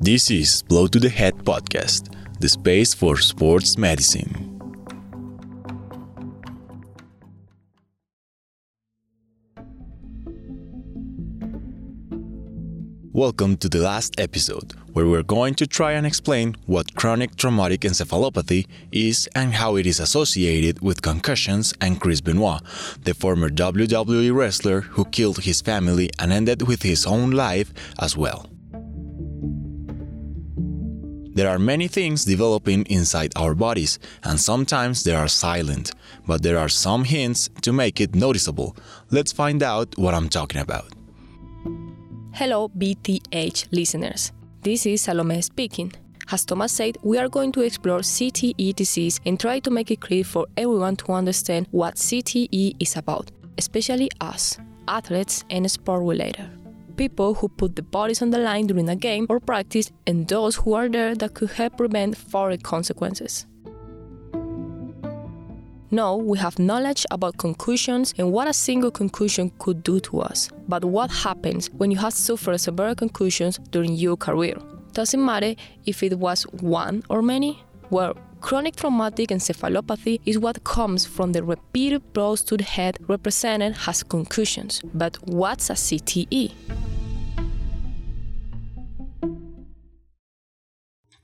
[0.00, 4.50] This is Blow to the Head podcast, the space for sports medicine.
[13.12, 17.82] Welcome to the last episode, where we're going to try and explain what chronic traumatic
[17.82, 22.60] encephalopathy is and how it is associated with concussions and Chris Benoit,
[23.04, 28.16] the former WWE wrestler who killed his family and ended with his own life as
[28.16, 28.50] well.
[31.34, 35.90] There are many things developing inside our bodies, and sometimes they are silent,
[36.28, 38.76] but there are some hints to make it noticeable.
[39.10, 40.92] Let's find out what I'm talking about.
[42.32, 44.32] Hello, BTH listeners.
[44.62, 45.92] This is Salome speaking.
[46.30, 50.00] As Thomas said, we are going to explore CTE disease and try to make it
[50.00, 56.63] clear for everyone to understand what CTE is about, especially us, athletes and sport related.
[56.96, 60.56] People who put the bodies on the line during a game or practice, and those
[60.56, 63.46] who are there that could help prevent further consequences.
[65.90, 70.50] No, we have knowledge about concussions and what a single concussion could do to us.
[70.68, 74.56] But what happens when you have suffered severe concussions during your career?
[74.92, 75.54] Doesn't matter
[75.86, 77.62] if it was one or many?
[77.90, 83.76] Well, chronic traumatic encephalopathy is what comes from the repeated blows to the head represented
[83.86, 84.82] as concussions.
[84.92, 86.52] But what's a CTE?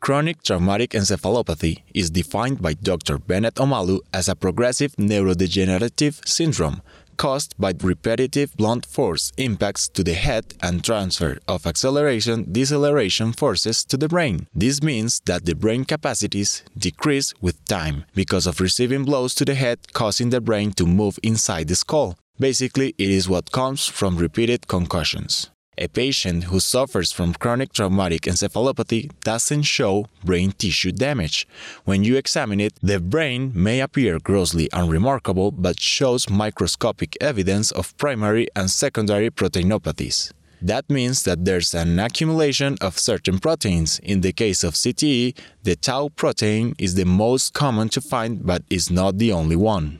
[0.00, 3.18] Chronic traumatic encephalopathy is defined by Dr.
[3.18, 6.80] Bennett Omalu as a progressive neurodegenerative syndrome
[7.18, 13.84] caused by repetitive blunt force impacts to the head and transfer of acceleration deceleration forces
[13.84, 14.46] to the brain.
[14.54, 19.54] This means that the brain capacities decrease with time because of receiving blows to the
[19.54, 22.16] head causing the brain to move inside the skull.
[22.38, 25.50] Basically, it is what comes from repeated concussions.
[25.82, 31.48] A patient who suffers from chronic traumatic encephalopathy doesn't show brain tissue damage.
[31.86, 37.96] When you examine it, the brain may appear grossly unremarkable but shows microscopic evidence of
[37.96, 40.32] primary and secondary proteinopathies.
[40.60, 43.98] That means that there's an accumulation of certain proteins.
[44.00, 48.62] In the case of CTE, the tau protein is the most common to find but
[48.68, 49.99] is not the only one.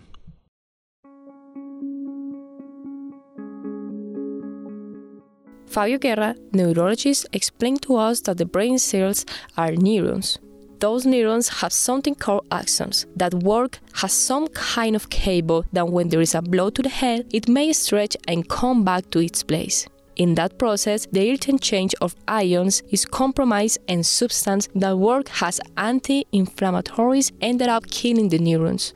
[5.71, 9.25] Fabio Guerra, neurologist, explained to us that the brain cells
[9.57, 10.37] are neurons.
[10.81, 16.09] Those neurons have something called axons that work as some kind of cable that when
[16.09, 19.45] there is a blow to the head, it may stretch and come back to its
[19.45, 19.87] place.
[20.17, 27.31] In that process, the interchange of ions is compromised and substance that work as anti-inflammatories
[27.41, 28.93] ended up killing the neurons.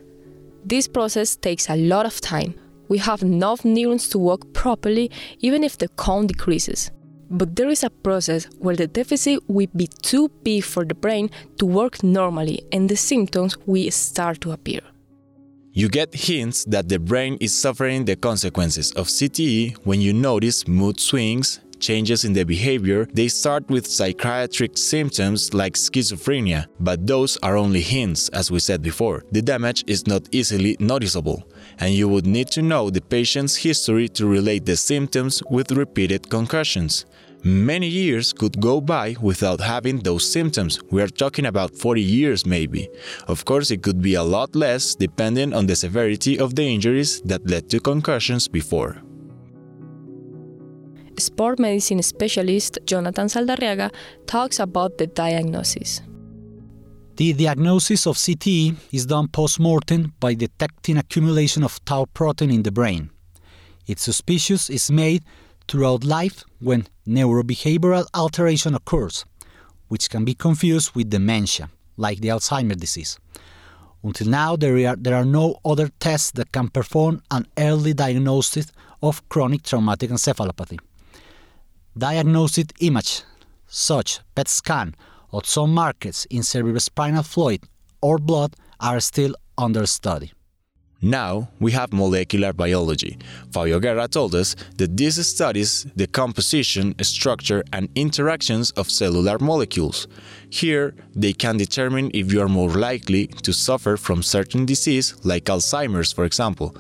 [0.65, 2.55] This process takes a lot of time,
[2.89, 5.11] we have enough neurons to work properly
[5.41, 6.91] even if the count decreases.
[7.31, 11.31] But there is a process where the deficit will be too big for the brain
[11.59, 14.81] to work normally and the symptoms will start to appear.
[15.73, 20.69] You get hints that the brain is suffering the consequences of CTE when you notice
[20.69, 27.37] mood swings, changes in the behavior, they start with psychiatric symptoms like schizophrenia, but those
[27.43, 29.25] are only hints, as we said before.
[29.33, 31.43] The damage is not easily noticeable,
[31.79, 36.29] and you would need to know the patient's history to relate the symptoms with repeated
[36.31, 37.07] concussions.
[37.45, 40.81] Many years could go by without having those symptoms.
[40.91, 42.89] We are talking about 40 years, maybe.
[43.29, 47.21] Of course, it could be a lot less depending on the severity of the injuries
[47.27, 49.03] that led to concussions before.
[51.19, 53.93] Sport medicine specialist Jonathan Saldarriaga
[54.27, 56.01] talks about the diagnosis.
[57.17, 62.73] The diagnosis of CTE is done post-mortem by detecting accumulation of tau protein in the
[62.73, 63.11] brain.
[63.87, 65.23] Its suspicious is made
[65.69, 69.25] throughout life when neurobehavioral alteration occurs,
[69.87, 73.17] which can be confused with dementia, like the Alzheimer's disease.
[74.03, 78.73] Until now, there are, there are no other tests that can perform an early diagnosis
[79.05, 80.81] of chronic traumatic encephalopathy.
[81.97, 83.23] Diagnosed image,
[83.69, 84.97] such PET scan
[85.35, 87.61] or some markers in cerebrospinal fluid
[88.01, 90.31] or blood are still under study.
[91.03, 93.19] Now we have molecular biology.
[93.53, 100.07] Fabio Guerra told us that this studies the composition, structure, and interactions of cellular molecules.
[100.49, 105.45] Here, they can determine if you are more likely to suffer from certain disease, like
[105.45, 106.75] Alzheimer's, for example.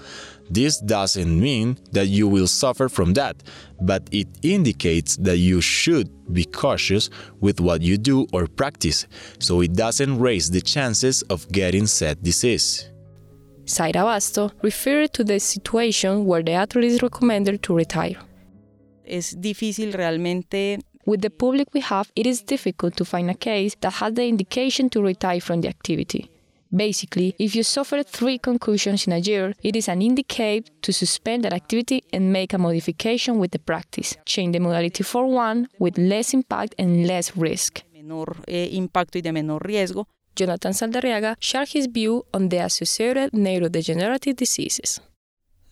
[0.50, 3.42] This doesn't mean that you will suffer from that,
[3.80, 7.10] but it indicates that you should be cautious
[7.40, 9.06] with what you do or practice,
[9.38, 12.90] so it doesn't raise the chances of getting said disease.
[13.64, 18.18] Zaira Basto referred to the situation where the athlete is recommended to retire.
[19.06, 23.76] Es difícil realmente With the public we have, it is difficult to find a case
[23.82, 26.30] that has the indication to retire from the activity.
[26.74, 31.44] Basically, if you suffer three concussions in a year, it is an indicate to suspend
[31.44, 34.16] that activity and make a modification with the practice.
[34.26, 37.82] Change the modality for one with less impact and less risk.
[37.92, 40.06] menor eh, impacto y de menor riesgo.
[40.36, 45.00] Jonathan Saldarriaga shared his view on the associated neurodegenerative diseases.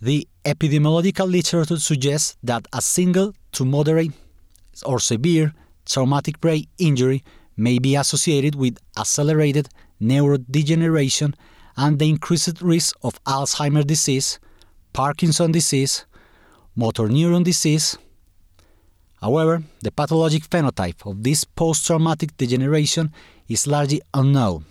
[0.00, 4.12] The epidemiological literature suggests that a single to moderate
[4.86, 5.52] or severe
[5.84, 7.22] traumatic brain injury
[7.56, 9.68] may be associated with accelerated
[10.02, 11.34] neurodegeneration
[11.76, 14.38] and the increased risk of Alzheimer's disease,
[14.92, 16.04] Parkinson's disease,
[16.74, 17.96] motor neuron disease.
[19.20, 23.12] However, the pathologic phenotype of this post traumatic degeneration
[23.48, 24.64] is largely unknown,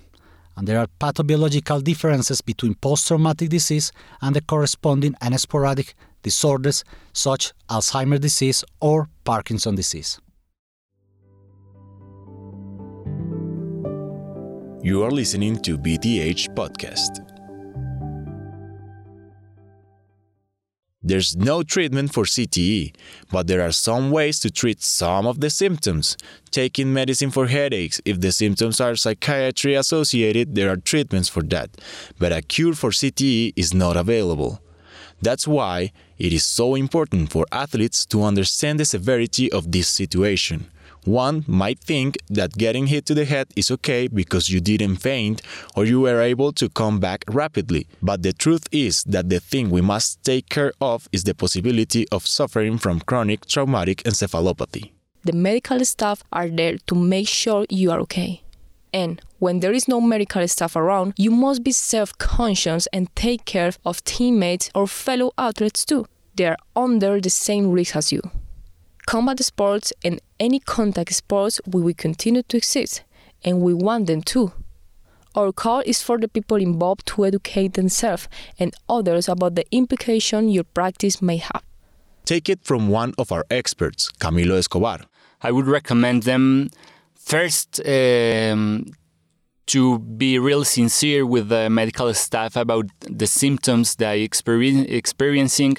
[0.58, 3.92] and there are pathobiological differences between post traumatic disease
[4.22, 6.84] and the corresponding and sporadic disorders
[7.14, 10.20] such as Alzheimer's disease or Parkinson's disease.
[14.84, 17.24] You are listening to BTH Podcast.
[21.04, 22.96] There's no treatment for CTE,
[23.32, 26.18] but there are some ways to treat some of the symptoms.
[26.50, 31.70] Taking medicine for headaches, if the symptoms are psychiatry associated, there are treatments for that,
[32.18, 34.64] but a cure for CTE is not available.
[35.22, 40.72] That's why it is so important for athletes to understand the severity of this situation.
[41.06, 45.42] One might think that getting hit to the head is okay because you didn't faint
[45.76, 47.88] or you were able to come back rapidly.
[48.04, 52.08] But the truth is that the thing we must take care of is the possibility
[52.10, 54.92] of suffering from chronic traumatic encephalopathy.
[55.24, 58.44] The medical staff are there to make sure you are okay.
[58.94, 63.46] And when there is no medical staff around, you must be self conscious and take
[63.46, 66.06] care of teammates or fellow athletes too.
[66.36, 68.22] They are under the same risk as you.
[69.06, 73.04] Combat sports and any contact sports we will continue to exist,
[73.44, 74.54] and we want them to.
[75.34, 78.28] Our call is for the people involved to educate themselves
[78.60, 81.64] and others about the implication your practice may have.
[82.26, 85.00] Take it from one of our experts, Camilo Escobar.
[85.42, 86.70] I would recommend them
[87.16, 88.86] first um,
[89.68, 95.78] to be real sincere with the medical staff about the symptoms they are experiencing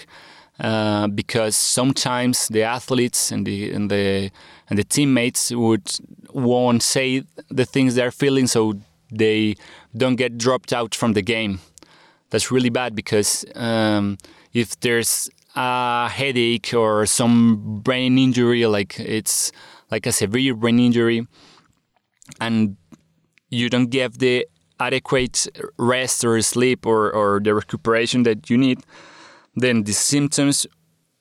[0.61, 4.31] uh, because sometimes the athletes and the and the
[4.69, 5.91] and the teammates would
[6.33, 8.75] won't say the things they're feeling, so
[9.11, 9.55] they
[9.97, 11.61] don't get dropped out from the game.
[12.31, 14.19] That's really bad because um,
[14.53, 19.53] if there's a headache or some brain injury, like it's
[19.91, 21.27] like a severe brain injury,
[22.41, 22.77] and
[23.51, 24.47] you don't give the
[24.81, 25.47] adequate
[25.77, 28.81] rest or sleep or, or the recuperation that you need,
[29.55, 30.67] then the symptoms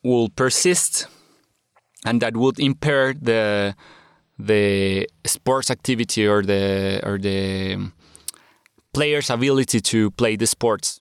[0.03, 1.07] will persist
[2.05, 3.75] and that would impair the
[4.39, 7.91] the sports activity or the or the
[8.93, 10.99] player's ability to play the sports.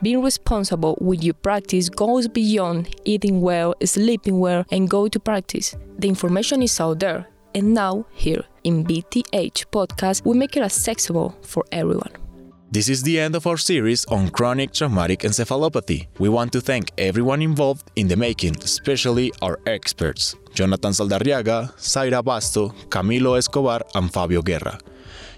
[0.00, 5.74] Being responsible with your practice goes beyond eating well, sleeping well, and go to practice.
[5.98, 11.36] The information is out there, and now here in BTH podcast, we make it accessible
[11.42, 12.27] for everyone.
[12.70, 16.06] This is the end of our series on chronic traumatic encephalopathy.
[16.18, 22.22] We want to thank everyone involved in the making, especially our experts Jonathan Saldarriaga, Zaira
[22.22, 24.78] Basto, Camilo Escobar, and Fabio Guerra.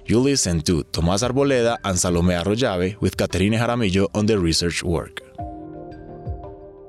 [0.07, 5.21] You listen to Tomás Arboleda and Salome Arroyave with Caterine Jaramillo on the research work.